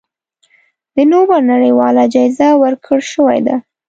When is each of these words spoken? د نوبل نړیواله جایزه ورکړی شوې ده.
د 0.95 0.97
نوبل 1.11 1.41
نړیواله 1.53 2.03
جایزه 2.13 2.49
ورکړی 2.63 3.03
شوې 3.11 3.39
ده. 3.47 3.55